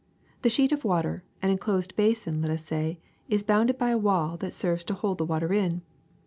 The 0.41 0.49
sheet 0.49 0.71
of 0.71 0.83
water, 0.83 1.23
an 1.43 1.51
enclosed 1.51 1.95
basin 1.95 2.41
let 2.41 2.49
us 2.49 2.65
say, 2.65 2.97
is 3.29 3.43
bounded 3.43 3.77
by 3.77 3.91
a 3.91 3.99
wall 3.99 4.35
that 4.37 4.51
serves 4.51 4.83
to 4.85 4.95
hold 4.95 5.19
the 5.19 5.25
water 5.25 5.53
in. 5.53 5.83